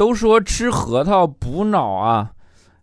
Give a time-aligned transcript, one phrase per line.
[0.00, 2.30] 都说吃核桃补脑啊，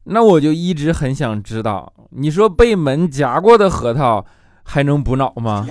[0.04, 4.24] 那我就一直很想知道，你说被门夹过的核桃
[4.62, 5.68] 还能补脑吗？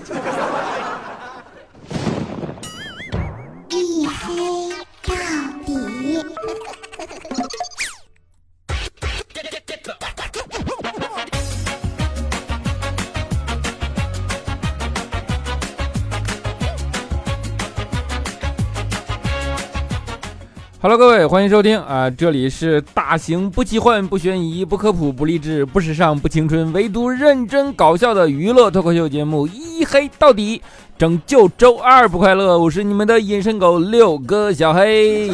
[20.89, 22.09] ？Hello，各位，欢迎收听啊！
[22.09, 30.59] 这里是大型不奇幻、不悬疑、不科普、不励志、不时尚、不青春，唯独认真搞笑的娱乐脱口秀节目《一黑到底》，
[30.97, 32.57] 拯救周二不快乐。
[32.57, 35.29] 我是你们的隐身狗六哥小黑。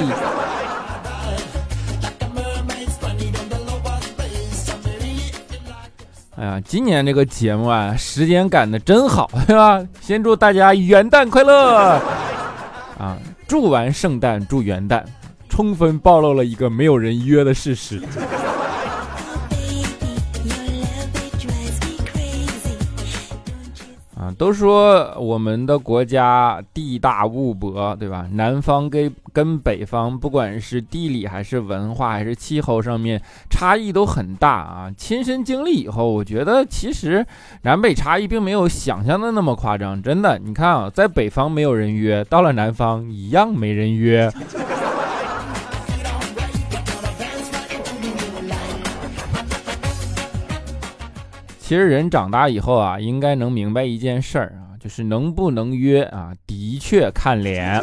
[6.36, 9.86] 哎呀，今年这个节目啊，时间赶的真好， 对吧？
[10.00, 12.00] 先祝大家元旦快乐
[12.98, 13.18] 啊！
[13.46, 15.02] 祝完圣诞，祝元旦。
[15.52, 18.00] 充分暴露了一个没有人约的事实。
[24.16, 28.26] 啊，都说我们的国家地大物博，对吧？
[28.32, 34.90] 南方跟跟北方，不管是地理还是文化还是气候上面差异都很大啊。
[34.96, 37.26] 亲身经历以后，我觉得其实
[37.62, 40.00] 南北差异并没有想象的那么夸张。
[40.02, 44.32] 真的，你看啊，在北方没有人约，到了南方一样没人约。
[51.72, 57.82] 其实人长大以后啊，应该能明白一件事儿啊，就是能不能约啊，的确看脸。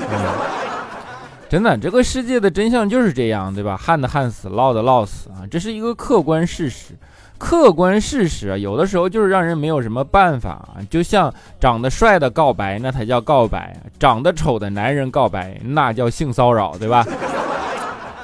[1.50, 3.76] 真的，这个世界的真相就是这样，对吧？
[3.76, 6.94] 旱的旱死，涝的涝死啊，这是一个客观事实。
[7.40, 10.78] 客观事实啊，有的时候就是让人没有什么办法啊。
[10.88, 17.04] 就像长得帅的告白，那才叫告白；长得丑的男人告白，那叫性骚扰，对吧？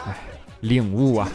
[0.06, 0.16] 哎，
[0.60, 1.28] 领悟啊。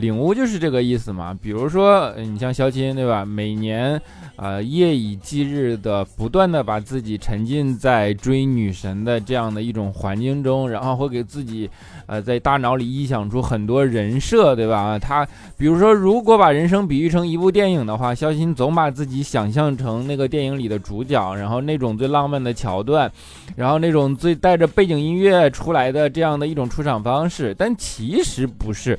[0.00, 3.24] 领悟就是这个意思嘛，比如说你像肖钦对吧？
[3.24, 4.00] 每年，
[4.36, 11.68] 呃，夜以继日的不断的把自己沉浸在追女神的这样的一种环境中，然后会给自己，
[12.06, 14.98] 呃，在大脑里臆想出很多人设，对吧？
[14.98, 15.26] 他
[15.56, 23.10] 比如说，如果把人生比喻成一部电影的话，肖钦总把自己想象成那个电影里的主角，然后那种最浪漫的桥段，
[23.56, 28.98] 然后那种最带着背景音乐出来的这样的一种出场方式，但其实不是。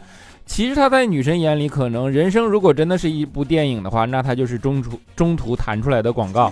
[0.50, 6.52] 其实他在女神眼里，可能人生如果真的是一部电影的话，那他就是中途中途弹出来的广告，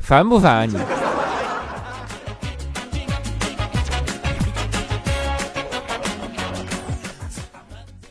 [0.00, 0.78] 烦不烦啊你？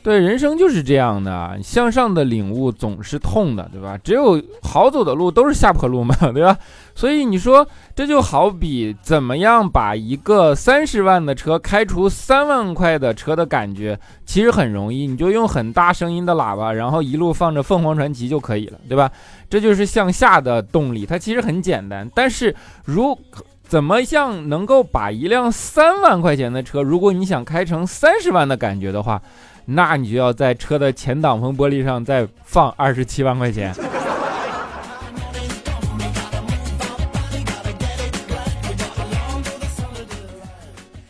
[0.08, 3.98] 对，人生就是这样的，向上的领悟总是痛的，对吧？
[4.02, 6.58] 只有好走的路都是下坡路嘛， 对吧？
[6.96, 19.12] 所以你说，这就好比怎么样把一个三十万的车开出三万块的车的感觉，其实很容易，你就用很大声音的喇叭，然后一路放着凤凰传奇就可以了，对吧？
[19.50, 22.10] 这就是向下的动力，它其实很简单。
[22.16, 23.20] 但是如
[23.68, 29.22] 怎么样能够把一辆三万块钱的车，如果你想开成三十万的感觉的话？
[29.70, 33.76] 那你就要在车的前挡风玻璃上再放二十七万块钱。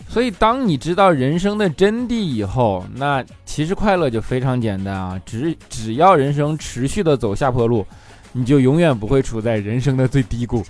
[0.09, 5.21] 所以，当你知道人生的真谛以后，那其实快乐就非常简单啊！
[5.23, 7.85] 只只要人生持续的走下坡路，
[8.31, 10.65] 你就永远不会处在人生的最低谷。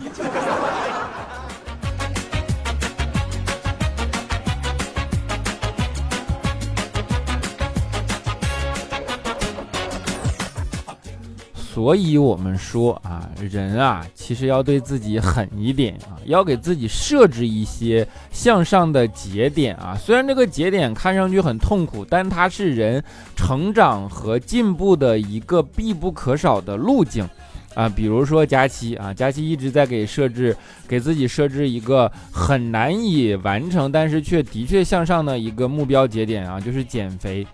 [11.78, 19.96] 所以，我们说啊，人啊，其实要对自己狠一点啊，要给自己设置一些向上的节点啊。
[19.96, 23.04] 虽然这个节点看上去很痛苦，但它是人
[23.36, 27.30] 成长和进步的一个必不可少的路径
[27.76, 27.88] 啊。
[27.88, 30.58] 比如说佳期啊，佳期一直在给设置，
[30.88, 37.46] 给自己设置一个很难以完成，但是却的确向上的一个目标节点啊，就是减肥。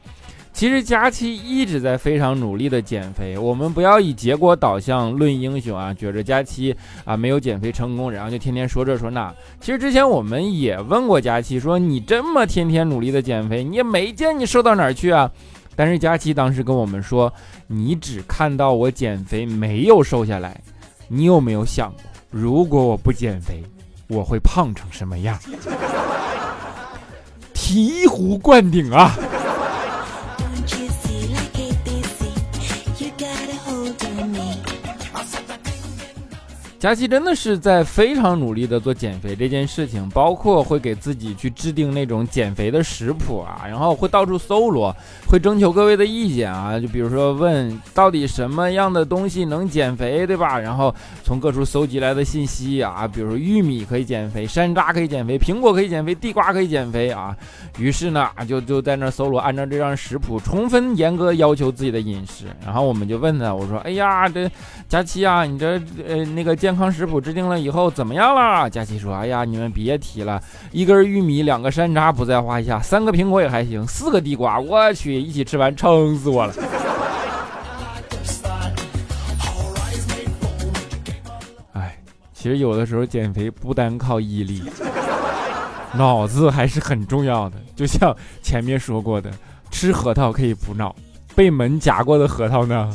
[0.54, 9.34] 其实佳期一直在非常努力的减肥，我们不要以结果导向论英雄啊，觉着佳期啊没有减肥成功，然后就天天说这说那。
[9.60, 15.30] 其实之前我们也问过佳期，说你这么天天努力的减肥，你也没见你瘦到哪儿去啊。
[15.76, 17.34] 但是佳期当时跟我们说，
[17.66, 20.62] 你只看到我减肥没有瘦下来，
[21.08, 23.64] 你有没有想过，如果我不减肥，
[24.08, 25.36] 我会胖成什么样？
[27.56, 29.16] 醍醐灌顶啊！
[36.84, 44.94] 佳琪真的是在非常努力的做减肥这件事情，包括会给自己去制定那种减肥的食谱啊，然后会到处搜罗，
[45.26, 50.60] 会征求各位的意见啊，就比如说问到底什么样的东西能减肥，对吧？
[50.60, 50.94] 然后
[51.24, 57.34] 从各处搜集来的信息啊，比如说玉米可以减肥，山楂可以减肥，苹果可以减肥，地瓜可以减肥啊。
[57.80, 62.48] 于是呢，就就在那搜罗，按照这张食谱，充分严格要求自己的饮食。
[62.66, 64.52] 然后我们就问他，我说：“哎呀，这
[64.90, 68.68] 佳琪啊，你这呃那个健健康食谱制定了以后怎么样了？
[68.68, 70.42] 佳琪说：“哎呀，你们别提了，
[70.72, 76.54] 一根玉米，两个山楂不在话下，三个苹果也还行，四个地瓜，我去，一起吃完撑死我了。”
[81.74, 81.96] 哎，
[82.34, 84.64] 其实有的时候减肥不单靠毅力，
[85.94, 87.58] 脑子还是很重要的。
[87.76, 89.30] 就像前面说过的，
[89.70, 90.96] 吃核桃可以补脑，
[91.36, 92.92] 被门夹过的核桃呢？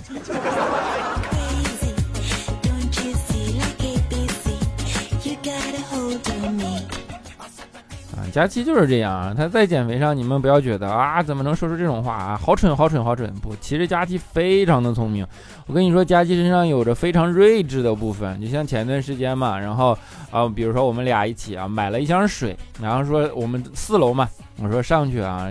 [8.39, 12.41] 佳期就是这样啊，他在减肥上，你们不要觉得啊，怎么能说出这种话啊？
[12.41, 13.29] 好蠢，好蠢，好蠢！
[13.43, 15.27] 不，其实佳期非常的聪明。
[15.67, 18.41] 我跟你说，佳期身上有着非常睿智的部分。
[18.41, 19.99] 就像前段时间嘛，然后
[20.31, 24.29] 啊，比如说我们俩一起啊，买了一箱水，然后说我们四楼嘛，
[24.63, 25.49] 我说上去啊，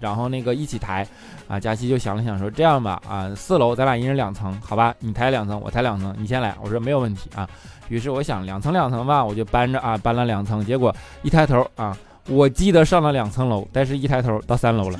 [0.00, 1.06] 然后那个一起抬
[1.46, 1.60] 啊。
[1.60, 4.94] 佳期就想了想说，这样吧啊，四楼咱俩一人两层，好吧？
[5.00, 6.56] 你抬两层，我抬两层，你先来。
[6.62, 7.46] 我说没有问题啊。
[7.90, 11.94] 于是我想两层两层吧，我就搬着啊，搬了两层，结果一抬头啊。
[12.28, 14.98] 我记得上了两层楼，但是一抬头到三楼了。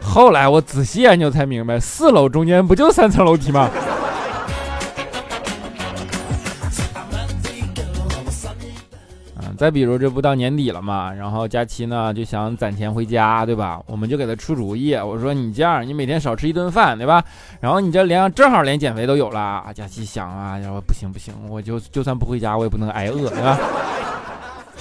[0.00, 3.68] 后来我仔细研究才明白，四楼中间不就三层楼梯吗？
[9.40, 13.78] 嗯，再比如这不到年底了嘛，然后佳期呢就想攒钱回家，对吧？
[13.86, 17.22] 我们就给他出主意，我说你这样，你每天少吃一顿饭，对吧？
[17.60, 19.66] 然后你这连正好连减肥都有了。
[19.74, 23.58] 佳期想啊，说不行不行，我就就算不回家，我也不能挨饿，对吧？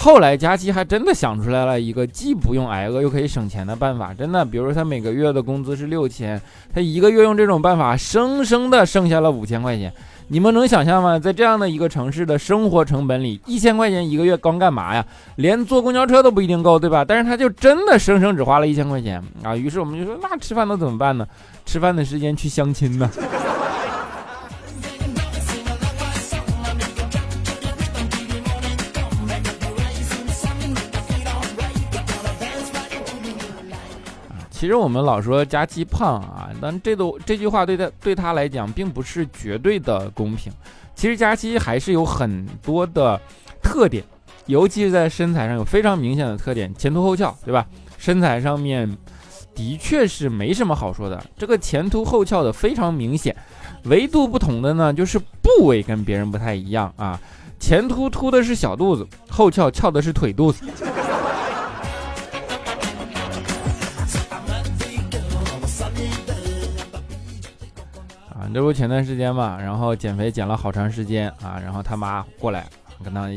[0.07, 6.42] 后来佳琪还真的想出来了一个既不用挨饿又可以省钱的办法，真的，比如说他每个月的工资是六千，
[6.74, 9.92] 他一个月用这种办法生生的剩下了五千块钱。
[10.30, 11.19] 你们能想象吗？
[11.19, 15.06] 在这样的一个城市的生活成本里，一千块钱一个月光干嘛呀？
[15.36, 17.04] 连坐公交车都不一定够，对吧？
[17.04, 19.57] 但是他就真的生生只花了一千块钱啊！
[19.57, 21.27] 于是我们就说，那吃饭都怎么办呢？
[21.65, 23.09] 吃饭的时间去相亲呢？
[34.59, 40.51] 其实我们老说佳期胖啊，但这都这句话对他对他来讲并不是绝对的公平。
[40.95, 43.21] 其实佳期还是有很多的
[43.62, 44.04] 特点，
[44.48, 47.68] 尤其是在身材上有非常明显的特点，前凸后翘，对吧？
[48.00, 48.98] 身材上面
[49.54, 53.36] 的确是没什么好说的，这个前凸后翘的非常明显。
[53.83, 57.21] 唯独不同的呢，就是部位跟别人不太一样啊，
[57.59, 60.65] 前凸凸的是小肚子，后翘翘的是腿肚子。
[68.54, 72.66] 这不前段时间嘛，然后减肥减了好长时间啊，然后他妈过来
[73.04, 73.30] 跟他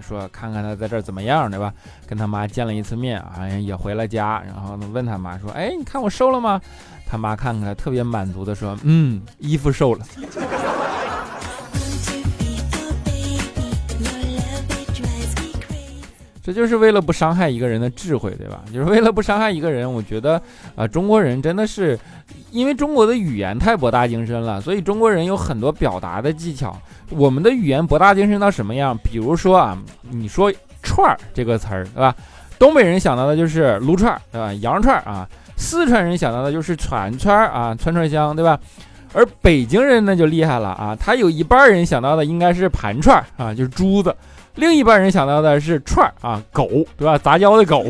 [0.00, 1.72] 说看看他在这怎么样，对吧？
[2.06, 6.60] 跟他妈见了一次面啊，也回了家，然后问他妈说：“哎，你看我瘦了吗？”
[7.06, 10.04] 他妈看看特别满足的说：“嗯，衣服瘦了。”
[16.44, 18.62] 这就是为了不伤害一个人的智慧，对吧？
[18.70, 20.38] 就是为了不伤害一个人，我觉得
[20.76, 21.98] 啊，中国人真的是，
[22.50, 26.78] 因为中国的语言太博大精深了，所以中国人有很多表达的技巧。
[27.08, 28.94] 我们的语言博大精深到什么样？
[28.98, 29.78] 比如说啊，
[30.10, 32.14] 你说“串儿”这个词儿，对吧？
[32.58, 34.52] 东北人想到的就是撸串儿，对吧？
[34.60, 38.60] 羊串儿啊，四川人想到的就是串串儿啊，串串香，对吧？
[39.14, 44.14] 而北京人那就厉害了啊，他有一半人想到的应该是盘串儿啊，就是珠子。
[44.56, 47.18] 另一半人想到的是串儿啊，狗对吧？
[47.18, 47.84] 杂交的狗。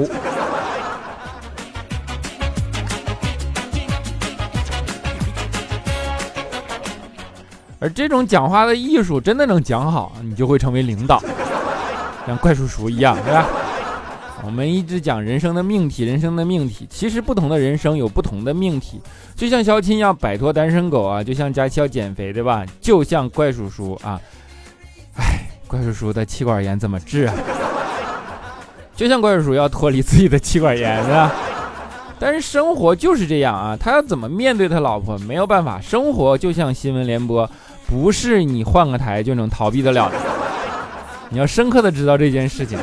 [7.78, 11.22] 而这种讲话的艺术真的能讲好，你就会成为领导，
[12.26, 13.46] 像怪叔叔一样，对吧？
[14.42, 19.02] 我们一直讲人生的命题，人生的命题，其实不同的人生有不同的命题。
[19.36, 22.64] 就像肖钦要摆脱单身狗啊，就像佳期要减肥，对吧？
[22.80, 24.18] 就像怪叔叔啊，
[25.16, 25.43] 哎。
[25.66, 27.34] 怪叔叔的气管炎怎么治啊？
[28.94, 31.32] 就像怪叔叔要脱离自己的气管炎，是吧？
[32.18, 35.18] 但是生活就是这样啊，他要怎么面对他老婆？
[35.18, 37.48] 没有办法，生活就像新闻联播，
[37.86, 40.16] 不是你换个台就能逃避得了的。
[41.30, 42.78] 你要深刻的知道这件事情。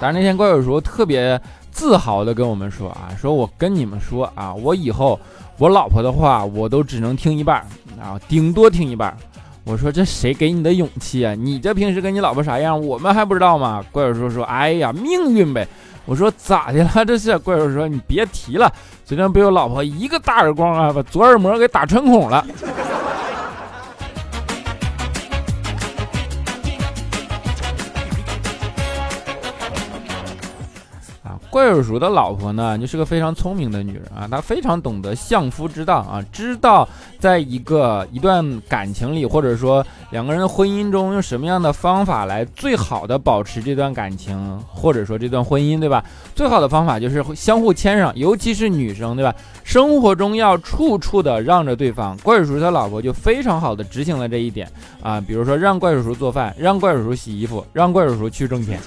[0.00, 5.20] 但是那天怪叔叔特别自豪的跟我们说啊，说我跟你们说啊，我以后
[5.58, 7.58] 我老婆的话我都只能听一半
[8.00, 9.14] 啊，顶多听一半。
[9.66, 11.34] 我说这谁给你的勇气啊？
[11.34, 13.84] 你这平时跟你老婆啥样，我们还不知道吗？
[13.90, 15.66] 怪叔叔说：“哎呀，命运呗。”
[16.06, 17.04] 我说：“咋的了？
[17.04, 18.72] 这是？”怪叔叔说：“你别提了，
[19.04, 22.46] 昨天被我老婆一个大耳光啊，把左耳膜给打穿孔了。”
[31.56, 36.86] 怪叔叔的老婆呢，就是个非常聪明的女人啊，她非常懂得相夫之道啊，知道
[37.18, 46.04] 在一个一段感情里，或者说两个人的婚姻中，用什么样的方法来最好的保持这段感情，或者说这段婚姻，对吧？
[46.34, 49.34] 最好的方法就是相互谦让，尤其是女生，对吧？
[49.64, 52.14] 生活中要处处的让着对方。
[52.18, 54.70] 怪叔叔他老婆就非常好的执行了这一点
[55.02, 58.78] 啊，比如说让怪叔叔做饭，让怪叔叔洗衣服，让怪叔叔去挣钱。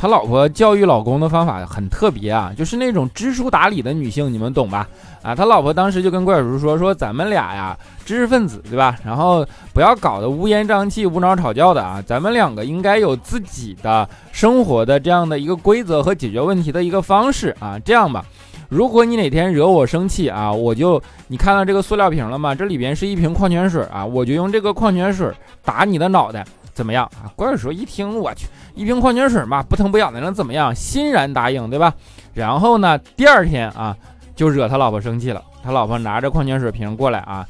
[0.00, 4.88] 他老婆教育老公的方法很特别啊，就是那种知书达理的女性，你们懂吧？
[5.20, 7.76] 啊，他老婆当时就跟怪叔说：“说咱们俩呀，
[8.06, 8.96] 知识分子对吧？
[9.04, 17.78] 然后不要搞得乌烟瘴气、无脑吵架的啊，咱们两个应该有自己的生活的这样的一个规则和解决问题的一个方式啊。
[17.80, 18.24] 这样吧，
[18.70, 22.54] 如果你哪天惹我生气啊，我就你看到这个塑料瓶了吗？
[22.54, 25.30] 这里边是一瓶矿泉水啊，我就用这个矿泉水
[25.62, 26.42] 打你的脑袋。”
[26.72, 27.30] 怎么样啊？
[27.36, 30.74] 怪叔叔一听，我去，一瓶矿泉水嘛，不疼不痒的，能怎么样？
[30.74, 31.92] 欣然答应，对吧？
[32.34, 33.96] 然后呢，第二天啊，
[34.34, 35.42] 就惹他老婆生气了。
[35.62, 37.46] 他老婆拿着矿泉水瓶过来啊，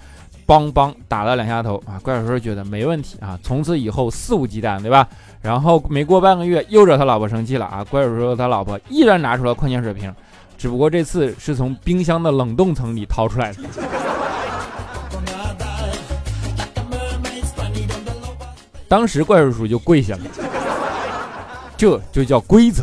[0.46, 2.00] 梆梆打了两下头啊。
[2.02, 5.06] 怪叔叔觉得没问题啊，从此以后肆无忌惮，对吧？
[5.40, 7.84] 然后没过半个月，又惹他老婆生气了啊。
[7.84, 10.12] 怪叔叔他老婆依然拿出了矿泉水瓶，
[10.58, 13.58] 只不过这次是从冰箱的冷冻层里掏出来的。
[18.90, 20.22] 当时怪叔叔就跪下了，
[21.76, 22.82] 这就叫规则。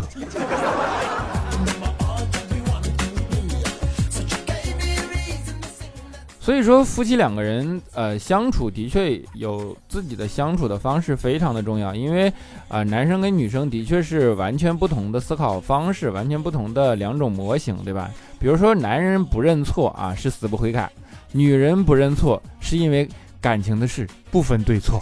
[6.40, 11.94] 所以说，夫妻两个人呃相处的确有自己的相处的方式，非常的重要。
[11.94, 12.32] 因为
[12.70, 18.10] 啊，男生跟女生的确是完全不同的思考方式，完全不同的两种模型，对吧？
[18.40, 20.88] 比如说，男人不认错啊，是死不悔改；
[21.34, 23.10] 女人不认错，是因为
[23.42, 25.02] 感情的事不分对错。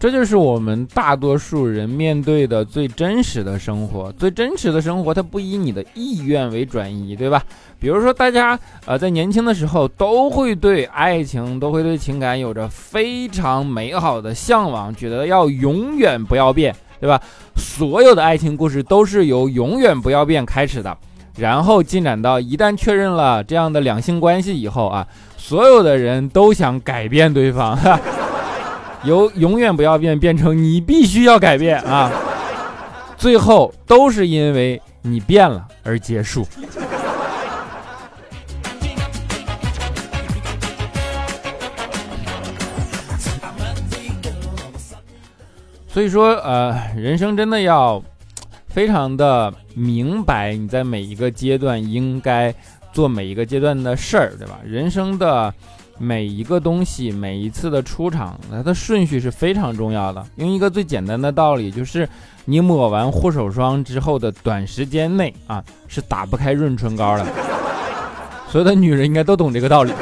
[0.00, 7.44] 这就是我们大多数人面对的最真实的生活，最真实的生活，它不以你的意愿为转移，对吧？
[7.78, 17.20] 比如说，大家呃在年轻的时候都会对爱情，都会对情感有着非常美好的向往，觉得要永远不要变，对吧？
[17.54, 20.96] 所有的爱情故事都是由永远不要变开始的，
[21.36, 27.78] 然后进展到一旦确认了这样的两性关系以后啊，所有的人都想改变对方。
[29.02, 32.12] 由永远不要变变成你必须要改变啊，
[33.16, 36.46] 最后都是因为你变了而结束。
[45.88, 48.02] 所以说，呃，人生真的要
[48.68, 52.54] 非常的明白你在每一个阶段应该
[52.92, 54.60] 做每一个阶段的事儿，对吧？
[54.62, 55.52] 人生的。
[56.02, 60.24] 每一个东西，每一次的出场，它的顺序是非常重要的。
[60.36, 62.08] 用一个最简单的道理，就是
[62.46, 67.26] 你抹完护手霜之后的短时间内啊，是打不开润唇膏的。
[68.48, 69.92] 所有的女人应该都懂这个道理。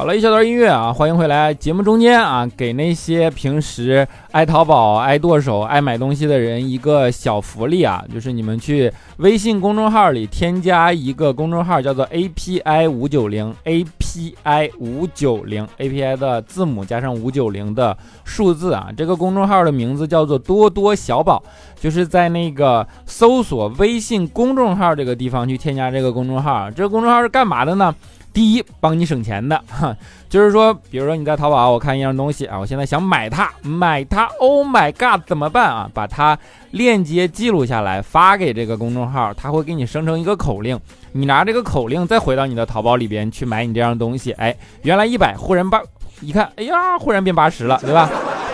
[0.00, 1.52] 好了一小段音乐啊，欢迎回来。
[1.52, 18.88] 节目中间啊，给那些平时爱淘宝、爱剁手、爱买东西的人一个小福利啊，就是你们去微信公众号里添加一个公众号，叫做 API 五九零 API 五九零 API 的字母加上五九零的数字啊。
[18.96, 21.42] 这个公众号的名字叫做多多小宝，
[21.78, 26.70] 就是在那个搜索微信公众号这个地方去添加这个公众号。
[26.70, 27.94] 这个公众号是干嘛的呢？
[28.32, 29.94] 第一，帮你省钱的哈，
[30.28, 35.90] 就是说，比如说你在淘宝，我看一样东西啊，我现在想买它，买它，Oh my god，怎么办啊？
[35.92, 36.38] 把它
[36.70, 40.78] 链接记录下来，发给这个公众号，它会给你生成一个口令，
[41.10, 45.82] 你拿这个口令再回到你的淘宝里边去买你这样东西，哎，原来一百，忽然八，
[46.20, 48.08] 一看，哎呀，忽然变八十了，对吧？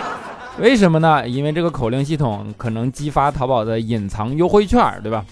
[0.59, 1.29] 为什么呢？
[1.29, 5.23] 因为这个口令系统可能激发淘宝的隐藏优惠券，对吧？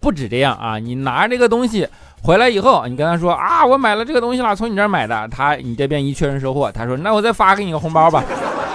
[0.00, 1.86] 不止这样啊，你拿这个东西。
[2.22, 5.26] 回来以后，你跟他说啊，我买了这个东西了，从你这儿买的。
[5.28, 8.22] 他你这边一确认收货，他说那我再发给你个红包吧，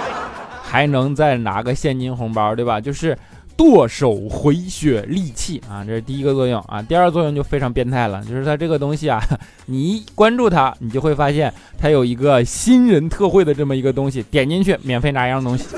[0.64, 2.80] 还能再拿个现金红包，对吧？
[2.80, 3.16] 就是
[3.56, 6.82] 剁手回血利器啊，这是第一个作用啊。
[6.82, 9.22] 第二个作用就非常变态了，就是它这个东西啊，
[9.66, 15.68] 你一关注它，你就会发现它有一个新人特惠的这么一个东西，点进去免费拿一样东西，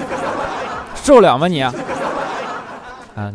[0.95, 1.61] 受了吗你？
[1.61, 1.75] 啊，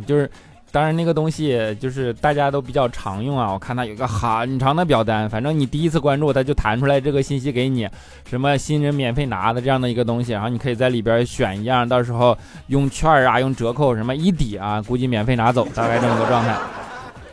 [0.08, 0.30] 就是。
[0.72, 3.52] 当然，那个东西就是大家都比较常用啊。
[3.52, 7.86] 我看它有一个很长的表单，反正你第一次关注，它就弹出来这个信息给你，
[8.24, 12.38] 什么新人免费拿的这样的一个东西，然后你可以在里边选一样，到时候
[12.68, 16.56] 用券啊，用折扣什么一抵啊，估计免费拿走，大概这么个状态。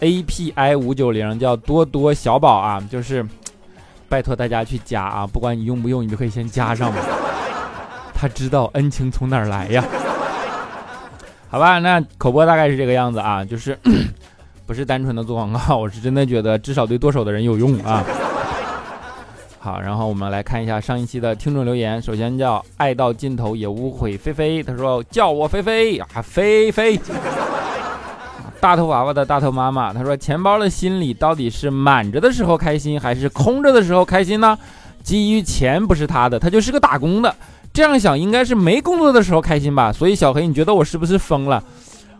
[0.00, 3.24] A P I 五九零叫多多小宝啊，就是
[4.08, 7.00] 拜托大家去加啊，不管你用不用，你就可以先加上嘛。
[8.14, 9.84] 他知道恩情从哪儿来呀。
[11.50, 13.76] 好吧，那口播大概是这个样子啊，就是
[14.66, 18.04] 不是单纯的做广告， 我是真的觉得至少对剁手的人有用啊。
[19.58, 27.00] 好，然后我们来看一下上一期的听众留言，首先叫爱到尽头也无悔菲菲，他说叫我菲菲啊，菲菲。
[28.60, 34.58] 大头娃娃的大头妈妈，他说钱包的心理到底是满着的时候开心，还是空着的时候开心呢？
[35.02, 37.34] 基于钱不是他的，他就是个打工的。
[37.72, 41.62] 这样想应该是没工作的时候开心吧，所以小黑，你觉得我是不是疯了？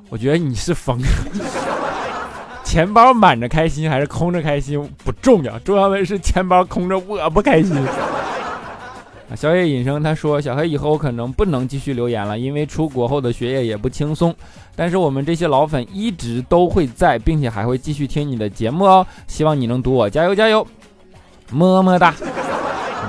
[0.08, 1.06] 我觉得你是疯了。
[2.64, 7.76] 钱包满着开心还是空着开心不重要，重要的是钱包空着我不开心。
[9.34, 14.34] 小野隐生他说，小黑以后可能不能继续留言了，因为出国后的学业也不轻松。
[14.74, 20.66] 但是我们这些老粉一直都会在，并且还会继续听你的节目哦，希望你能读我，加油加油，
[21.50, 22.14] 么么哒。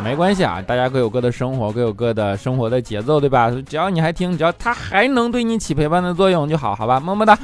[0.03, 3.51] 没关系啊，大家各有各的生活，各有各的生活的节奏，对吧？
[3.67, 7.00] 只要你还听，只要他还能对你起陪伴的作用就好，好吧？
[7.00, 7.38] 么么哒。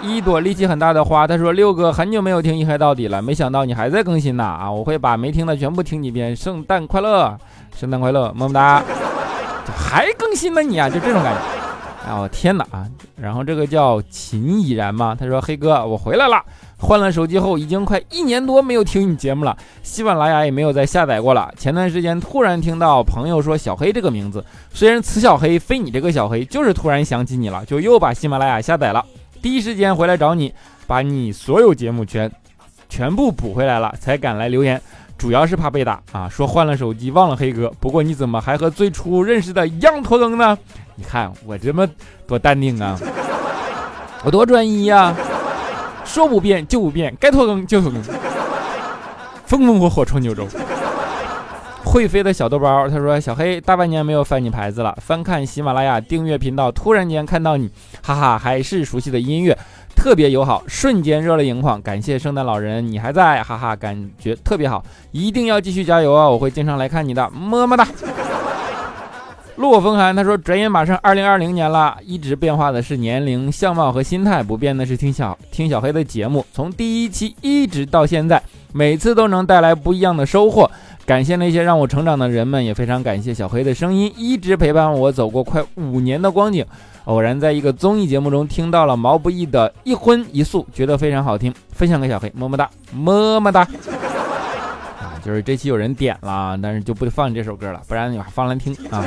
[0.00, 4.68] 一朵力气很大的花，他说六哥很久没有听一黑到底了，没想到你还在更新呢啊！
[4.68, 6.34] 我会把没听的全部听几遍。
[6.34, 7.38] 圣诞快乐，
[7.76, 8.82] 圣诞快乐，么么哒。
[9.76, 10.90] 还更新呢你啊？
[10.90, 11.40] 就这种感觉。
[12.04, 12.84] 哎我天哪啊！
[13.14, 15.16] 然后这个叫秦已然吗？
[15.16, 16.42] 他说黑哥我回来了。
[16.82, 21.48] 换了手机后，已经快一年多没有听你节目了，喜马拉雅也没有再下载过了。
[21.56, 29.04] 前段时间突然听到朋友说小黑这个名字，虽然此小黑非你这个小黑，就是突然想起你了，就又把喜马拉雅下载了。
[29.40, 30.52] 第一时间回来找你，
[30.88, 32.28] 把你所有节目全
[32.88, 34.82] 全部补回来了，才敢来留言。
[35.16, 37.72] 主要是怕被打啊，说换了手机忘了黑哥。
[37.78, 40.58] 不过你怎么还和最初认识的一样拖更呢？
[40.96, 41.88] 你看我这么
[42.26, 42.98] 多淡定啊，
[44.24, 45.14] 我多专一呀。
[46.04, 48.02] 说不变就不变，该拖更就拖更，
[49.46, 50.46] 风风火火闯九州。
[51.84, 57.70] 会飞的小豆包，他说：“小黑大半年没有翻你牌子了，翻看喜马拉雅订阅频道，突然间看到你，
[58.02, 59.58] 哈哈，还是熟悉的音乐，
[59.94, 61.82] 特别友好，瞬间热泪盈眶。
[61.82, 66.26] 感谢圣诞老人，你还在，哈哈，感觉特别好，一定要继续加油啊！
[66.26, 67.86] 我会经常来看你的，么么哒。”
[69.56, 76.44] 落风寒，他说：“转眼马上二零二零年了，一直变化的是年龄、相貌和心态，不变的是听小听小黑的节目。
[76.52, 80.70] 从第一期一直到现在，每次都能带来不一样的收获。
[81.04, 86.64] 感谢那些让我成长的人们，也非常感谢小黑的声音，一直陪伴我走过快五年的光景。
[87.04, 93.66] 偶然在一个综艺节目中听到了毛不易的《一荤一素》，觉得非常好听，分享给小黑，么么哒，么么哒。”
[95.24, 99.04] 就是这期有人点了，但是就不放你这首歌了，不然你放来听 啊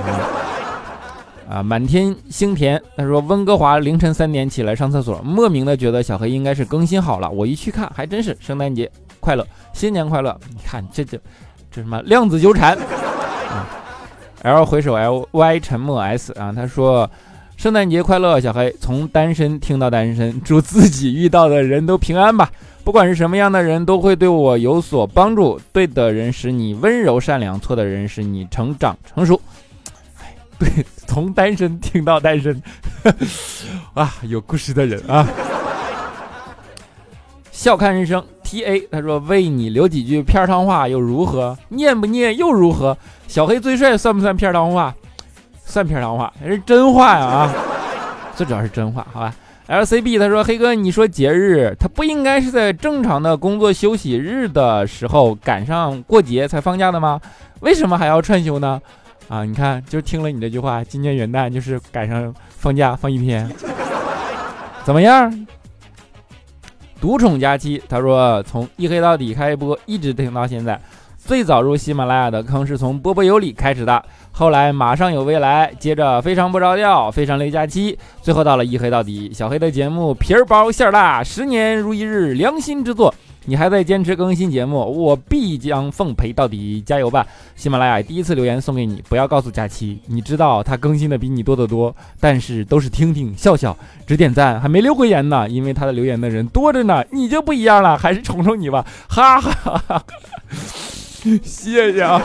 [1.49, 1.61] 啊！
[1.61, 10.35] 满天星田，他说温哥华凌晨三点起来上厕所，莫名的觉得小黑应该是更新好了，我一去看，还真是圣诞节快乐，新年快乐！
[10.49, 11.17] 你看这这
[11.69, 12.77] 这什么量子纠缠？
[14.41, 17.09] L 回首 L Y 沉默 S 啊，他说
[17.57, 22.49] 圣诞节快乐，小黑从单身听到单身，祝自己遇到的人都平安吧。
[22.85, 25.59] 不管是什么样的人，都会对我有所帮助。
[25.73, 29.41] 对的人使你温柔善良，错的人使你成长成熟。
[30.59, 30.69] 对，
[31.07, 32.61] 从单身听到单身，
[33.95, 35.27] 啊，有故事的人啊！
[37.51, 41.57] 笑看人生，T A，他说为你留几句片汤话又如何？
[41.69, 42.95] 念不念又如何？
[43.27, 44.93] 小黑最帅算不算片汤话？
[45.65, 47.53] 算片汤话，还是真话呀啊！
[48.35, 49.33] 最主要是真话，好吧
[49.67, 57.19] ？L C B 他说：“黑哥，你说节日，他不应该是在正常的工作休息日的时候赶上过节才放假的吗？
[57.61, 58.79] 为什么还要串休呢？
[59.27, 63.49] 啊，你看，就听了你这句话，今年元旦就是赶上放假放一天，
[64.83, 65.47] 怎么样？
[67.01, 70.79] 独宠假期，他说从一黑到底开播，一直听到现在。”
[71.25, 79.31] 最早入喜马拉雅的坑是从波波有理开始的，后来马上有未来，接着非常不着调，非常雷假期，最后到了一黑到底。
[79.33, 83.11] 小黑的节目皮儿薄馅儿大，十年如一日，良心之作。
[83.47, 87.25] 你还在坚持更新节目，我必将奉陪到底，加油吧！
[87.55, 100.03] 喜马拉雅第一次留言送给你，不要告诉佳期，你知道他更新的比你多得多，但是都是听听笑笑，只点赞还没留回言呢，因为他的留言的人多着呢，你就不一样了，还是宠宠你吧，哈 哈哈哈！
[101.43, 102.21] 谢谢啊。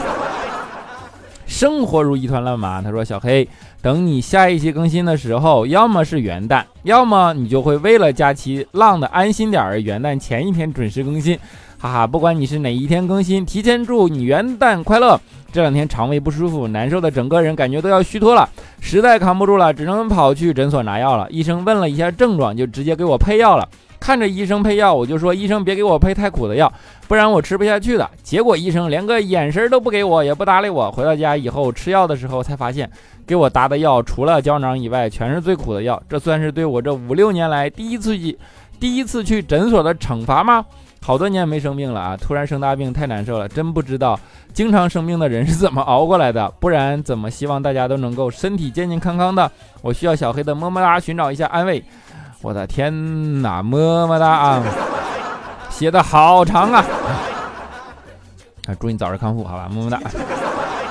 [1.47, 2.81] 生活如一团乱麻。
[2.83, 3.49] 他说：“小黑，
[3.83, 11.39] 等你下一期更新的时候，要么是元旦，要么你就会为了假期浪的安心点儿，元旦前一天准时更新。
[11.79, 15.19] 哈哈，不管你是哪一天更新，提前祝你元旦快乐。
[15.51, 18.49] 这两天肠胃不舒服，难受的整个人感觉都要虚脱了，
[18.81, 21.27] 实在扛不住了，只能跑去诊所拿药了。
[21.31, 23.67] 医生问了一下症状，就直接给我配药了。”
[24.01, 26.73] 看着医生配药，我就说医生别给我配太苦的药，
[27.07, 28.11] 不然我吃不下去的。
[28.23, 30.91] 结果医生连个眼神都不给我，也不搭理我。
[30.91, 32.91] 回到家以后吃药的时候才发现，
[33.27, 36.03] 给我搭的药除了胶囊以外，全是最苦的药。
[36.09, 38.37] 这算是对我这五六年来第一次去
[38.81, 40.65] 第一次去诊所的惩罚吗？
[41.03, 44.19] 好多年没生病了啊，突然生大病太难受了，真不知道
[44.53, 46.51] 经常生病的人是怎么熬过来的。
[46.59, 49.51] 不然怎么希望大家都能够身体健健康康的？
[49.83, 51.83] 我需要小黑的么么哒寻找一下安慰。
[52.43, 54.63] 我的天哪，么么哒啊！
[55.69, 56.83] 写的好长啊！
[58.67, 60.01] 啊，祝你早日康复，好吧，么么哒。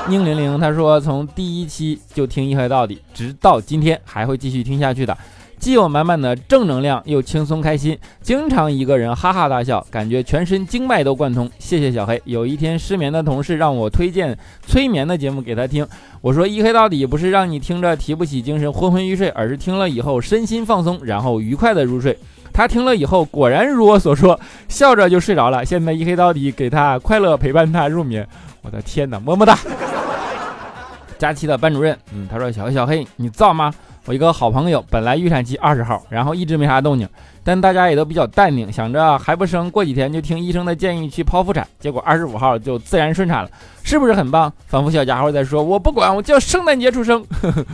[0.07, 5.17] 宁玲玲她说，从第一期就听一黑到底，直到今天还会继续听下去的。
[5.59, 11.49] 既有满满的正能量，又轻松开心，经常一个人哈哈大笑，感觉全身经脉都贯通。
[11.59, 12.19] 谢谢小黑。
[12.23, 15.85] 有一天失眠的同事让我推荐催眠的节目给他听，
[16.21, 22.17] 我说一黑到底不是让你听着提不起精神昏昏欲睡，而是听了以后身心放松，然后愉快的入睡。
[22.53, 25.65] 他听了以后果然如我所说，笑着就睡着了。
[25.65, 28.25] 现在一黑到底给他快乐陪伴他入眠。
[28.61, 29.57] 我的天哪，么么哒。
[31.17, 33.73] 佳期的班主任，嗯，他说小黑小黑你造吗？
[34.09, 37.07] 我一个好朋友，本来预产期二十号，然后一直没啥动静，
[37.43, 43.51] 但大家也都比较淡定，想着还不生，过几天就听医生的建议去剖腹产，结果二十五号就自然顺产了，
[43.83, 44.51] 是不是很棒？
[44.65, 47.23] 仿佛小家伙在说：“我不管，我就要圣诞节出生。”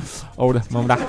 [0.35, 0.99] 欧的么么哒。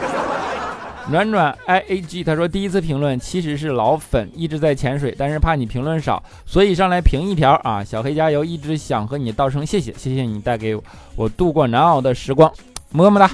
[1.10, 10.78] 暖暖 i a g 他说第一次评论其实是老粉，一直在潜水，但是怕你评论少，所以上来评一条啊，小黑加油，一直想和你道声谢谢，谢谢你带给
[11.16, 12.48] 我度过难熬的时光，
[12.92, 13.28] 么么哒。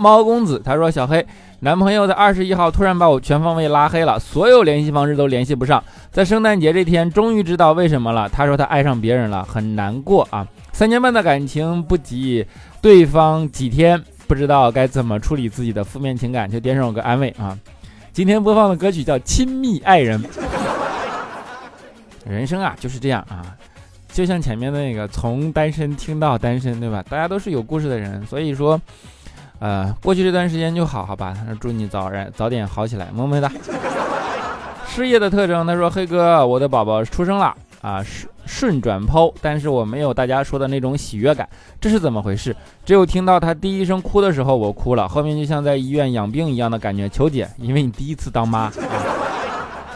[0.00, 1.24] 猫公子他说：“小黑
[1.58, 5.84] 男朋友在二十一号突然把我全方位拉黑了，所有联系方式都联系不上。
[6.10, 8.26] 在圣诞节这天，终于知道为什么了。
[8.26, 10.48] 他说他爱上别人了，很难过啊。
[10.72, 12.46] 三年半的感情不及
[12.80, 17.58] 对方几天，不知道该怎么处理自己的负面情感，就点首歌安慰啊。
[18.10, 20.18] 今天播放的歌曲叫《亲密爱人》。
[22.24, 23.44] 人生啊就是这样啊，
[24.10, 27.04] 就像前面的那个从单身听到单身，对吧？
[27.10, 28.80] 大家都是有故事的人，所以说。”
[29.60, 31.36] 呃，过去这段时间就好好吧。
[31.60, 33.52] 祝你早日早点好起来，么么哒。
[34.88, 41.48] 事业的特征，他说：“黑哥，我的宝宝出生了啊，顺顺转剖，但是我没有大家说的那种喜悦感，
[41.80, 42.56] 这是怎么回事？
[42.84, 47.08] 只有听到他第一声哭的时候，我哭了，后面就像在医院养病一样的感觉。
[47.08, 48.72] 求解，因为你第一次当妈啊，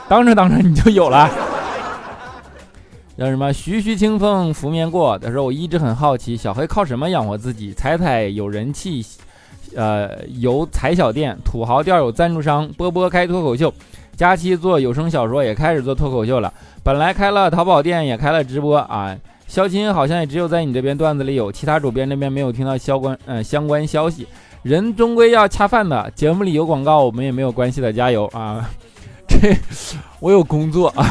[0.08, 1.28] 当着当着你就有了。
[3.18, 3.52] 叫什么？
[3.52, 5.18] 徐徐清风拂面过。
[5.18, 7.72] 他说：我一直很好奇，小黑靠什么养活自己？
[7.72, 9.04] 彩彩有人气。”
[9.74, 13.72] 呃，有踩小店，土豪店有赞助商，波波开脱口秀，
[14.16, 16.52] 佳期做有声小说，也开始做脱口秀了。
[16.82, 19.16] 本来开了淘宝店，也开了直播啊。
[19.46, 24.26] 肖钦好像也只有在你这边段子里有，其他主编那边没有听到相关嗯相关消息。
[24.62, 28.68] 人终归要恰饭的，节目里有广告，我们也没有关系的，加油啊！
[29.28, 29.54] 这
[30.20, 31.06] 我有工作啊，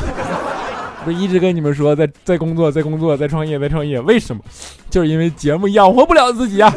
[1.06, 4.42] 不一直跟你们说在在工作，在工作，在创业，在创业，为什么？
[4.90, 6.74] 就是因为节目养活不了自己啊。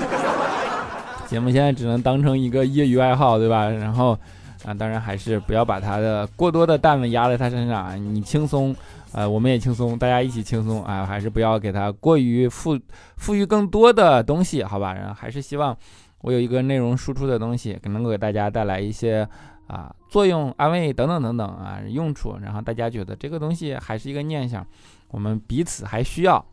[1.29, 3.69] 节目现在只能当成一个业余爱好，对吧？
[3.69, 4.17] 然后，
[4.65, 7.95] 啊，当然还是不要把他的过多的担子压在他身上啊。
[7.97, 8.75] 你轻松，
[9.12, 11.05] 呃，我们也轻松，大家一起轻松啊。
[11.05, 12.79] 还是不要给他过于赋
[13.17, 14.95] 赋予更多的东西，好吧？
[14.95, 15.77] 然后还是希望
[16.21, 19.29] 我有一个内容输出的东西，能够给大家带来一些
[19.67, 22.39] 啊作用、安慰等等等等啊用处。
[22.41, 24.65] 然后大家觉得这个东西还是一个念想，
[25.09, 26.45] 我们彼此还需要，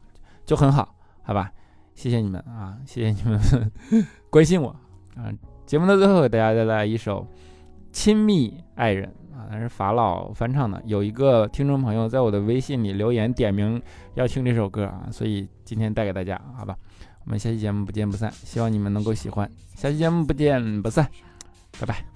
[0.45, 1.51] 就很好，好吧？
[1.95, 3.39] 谢谢你们啊，谢谢你们
[4.29, 4.69] 关心我
[5.15, 5.31] 啊！
[5.65, 7.21] 节目的最后，给大家带来一首
[7.91, 10.81] 《亲密爱人》啊，那是法老翻唱的。
[10.85, 13.81] 有一个听众朋友在我的微信里留言点名
[14.15, 16.75] 要听这首歌啊，所以今天带给大家，好吧？
[17.25, 19.49] 我们下期节目不见不散，希望你们能够喜欢。
[19.75, 21.07] 下期节目不见不散，
[21.79, 22.12] 拜拜。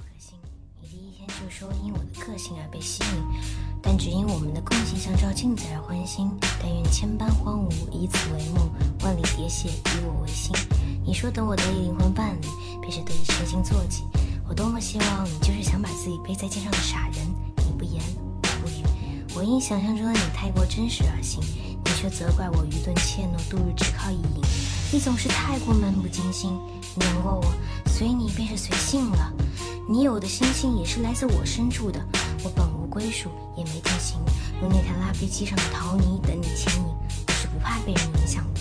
[1.50, 3.24] 说因我的个性而被吸引
[3.82, 6.30] 但只因我们的共性像照镜子而欢欣。
[6.62, 8.70] 但愿千般荒芜以此为梦，
[9.04, 10.52] 万里喋血以我为心。
[11.06, 12.48] 你说等我得以灵魂伴侣，
[12.82, 14.04] 便是得以身心坐骑。
[14.50, 17.26] 我多么希望你就是想把自己背在肩上的傻人。
[17.58, 18.02] 你不言，
[18.44, 18.84] 我不语。
[19.36, 21.42] 我因想象中的你太过真实而行，
[21.86, 24.42] 你却责怪我愚钝怯懦，度日只靠意淫。
[24.92, 26.58] 你总是太过漫不经心，
[26.96, 27.54] 黏过我，
[27.86, 29.32] 随你便是随性了。
[29.90, 32.06] 你有的星星也是来自我深处的，
[32.44, 34.20] 我本无归属，也没定型，
[34.62, 36.84] 如那台拉飞机上的陶泥，等你牵引。
[37.28, 38.60] 我是不怕被人影响的。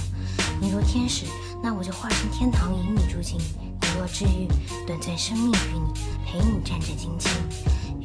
[0.61, 1.25] 你若天使，
[1.61, 3.41] 那我就化身天堂，引你住进；
[3.81, 4.47] 你若治愈，
[4.87, 5.93] 短暂生命与你，
[6.25, 7.29] 陪你战战兢兢。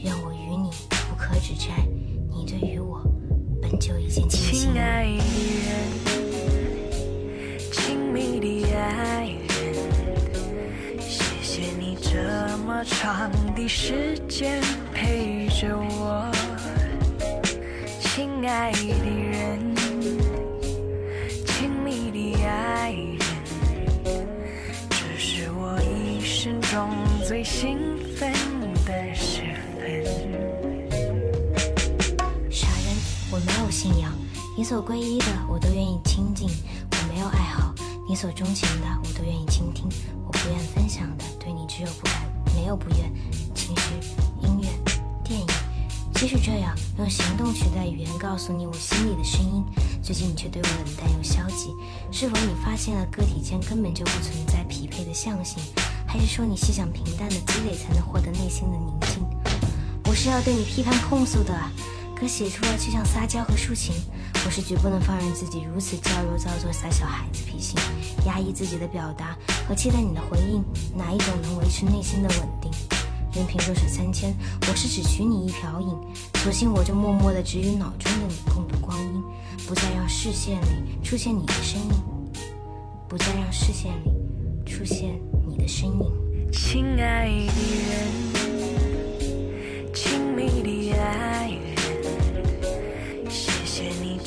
[0.03, 0.71] 愿我与你
[1.07, 1.85] 不可指摘，
[2.33, 3.03] 你对于我
[3.61, 4.71] 本就一见倾心。
[4.73, 5.09] 亲爱的
[5.67, 5.75] 人，
[7.71, 9.20] 亲密的爱
[12.83, 14.61] 长的时间
[14.93, 16.31] 陪着我。
[17.99, 19.75] 亲爱的人，
[21.45, 23.17] 亲密的爱人，
[24.89, 26.89] 这是我一生中
[27.25, 27.77] 最兴
[28.15, 28.33] 奋
[28.85, 29.41] 的时
[29.77, 30.03] 分。
[32.49, 32.95] 傻人，
[33.31, 34.11] 我没有信仰，
[34.57, 36.49] 你所皈依的我都愿意亲近；
[36.91, 37.73] 我没有爱好，
[38.09, 39.87] 你所钟情的我都愿意倾听。
[40.25, 42.15] 我不愿分享的，对你只有不敢，
[42.55, 43.11] 没有不愿。
[43.53, 43.83] 情绪、
[44.41, 44.67] 音乐、
[45.23, 45.47] 电影，
[46.13, 49.63] 即使这样，用行动取代语言告诉你我心里的声音。
[50.01, 51.69] 最近你却对我冷淡又消极，
[52.11, 55.61] 是否你发现了个体间根本就不存在匹配的象性？
[56.07, 59.23] 还是说你细想平淡的积累才能获得内心的宁静？
[60.05, 61.53] 我是要对你批判控诉的，
[62.15, 63.93] 可写出来却像撒娇和抒情。
[64.43, 67.79] 我是绝不能放任自己如此娇柔造作、撒小孩子脾性，
[68.25, 70.63] 压抑自己的表达和期待你的回应，
[70.97, 72.71] 哪一种能维持内心的稳定？
[73.33, 74.35] 任凭弱水三千，
[74.67, 75.95] 我是只取你一瓢饮，
[76.35, 79.23] 索性我就默默地只与脑中的你共度光阴，
[79.67, 81.93] 不再让视线里出现你的身影，
[83.07, 84.11] 不再让视线里
[84.65, 86.11] 出现你的身影。
[86.51, 87.31] 亲爱的
[87.87, 87.89] 人，
[89.93, 91.50] 亲密的爱，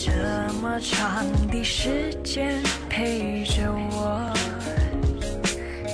[0.06, 0.12] 这
[0.60, 4.30] 么长的时间陪着我。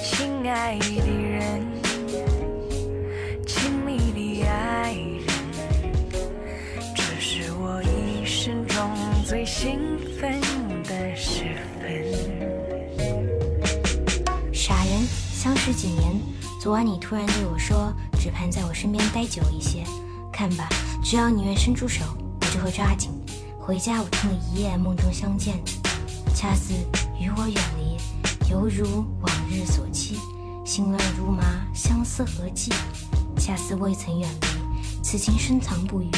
[0.02, 1.64] 亲爱的人，
[3.46, 5.22] 亲密的爱人，
[6.92, 8.90] 这是我一生中
[9.24, 9.78] 最兴
[10.20, 10.40] 奋
[10.82, 11.44] 的时
[11.78, 12.02] 分。
[14.52, 16.20] 傻人，相识几年，
[16.60, 19.84] 昨晚你突然对我说，只盼在我身边待久一些。
[20.32, 20.68] 看吧，
[21.00, 22.02] 只要你愿伸出手，
[22.40, 23.12] 我就会抓紧。
[23.70, 25.62] 回家我听了一夜，梦中相见，
[26.35, 26.74] 恰似
[27.20, 30.18] 与我远离，犹如往日所期。
[30.64, 32.72] 心乱如麻，相思何寄？
[33.38, 36.11] 恰似未曾远离，此情深藏不语。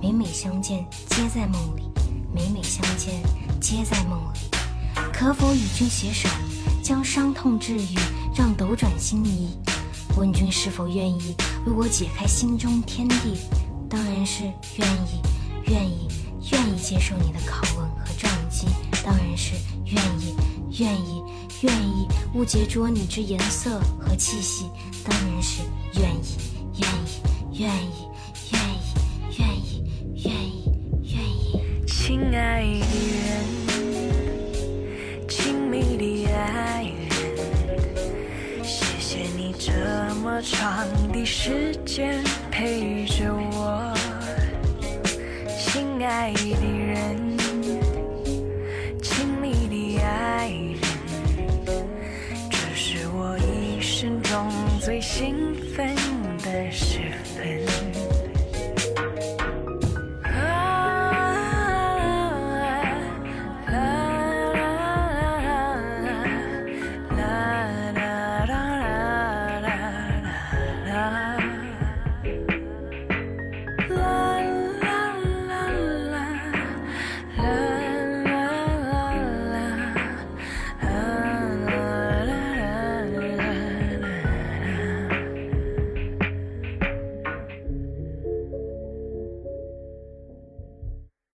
[0.00, 1.82] 每每相见，皆在梦里；
[2.34, 3.22] 每每相见，
[3.60, 4.38] 皆在梦里。
[5.12, 6.30] 可否与君携手，
[6.82, 7.98] 将伤痛治愈，
[8.34, 9.50] 让斗转星移？
[10.16, 13.36] 问君是否愿意为我解开心中天地？
[13.86, 14.44] 当然是
[14.78, 15.20] 愿意，
[15.66, 16.08] 愿意，
[16.52, 18.66] 愿意接受你的拷问和撞击。
[19.04, 19.54] 当然是
[19.86, 20.34] 愿意，
[20.78, 21.22] 愿意，
[21.62, 24.66] 愿意误解捉你之颜色和气息。
[25.04, 25.62] 当然是
[25.94, 26.36] 愿意，
[26.80, 27.16] 愿意，
[27.58, 28.08] 愿意，
[28.52, 28.84] 愿意，
[29.38, 29.82] 愿意，
[30.24, 30.70] 愿意，
[31.14, 31.62] 愿意。
[31.86, 32.66] 亲爱的
[33.16, 33.26] 人，
[35.28, 36.94] 亲密的爱人，
[38.64, 39.70] 谢谢你这
[40.16, 43.95] 么长的时间陪着我。
[46.06, 46.85] 亲爱